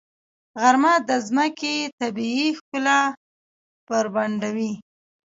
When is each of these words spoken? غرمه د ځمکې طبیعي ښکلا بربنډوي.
غرمه 0.61 0.93
د 1.09 1.11
ځمکې 1.27 1.75
طبیعي 1.99 2.47
ښکلا 2.57 2.99
بربنډوي. 3.87 4.71